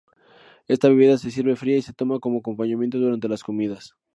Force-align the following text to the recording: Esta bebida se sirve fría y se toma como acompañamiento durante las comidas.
Esta 0.67 0.89
bebida 0.89 1.19
se 1.19 1.29
sirve 1.29 1.55
fría 1.55 1.77
y 1.77 1.83
se 1.83 1.93
toma 1.93 2.19
como 2.19 2.39
acompañamiento 2.39 2.97
durante 2.97 3.29
las 3.29 3.43
comidas. 3.43 3.93